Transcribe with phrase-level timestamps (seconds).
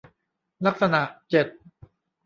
[0.65, 1.47] ลักษณะเจ็ด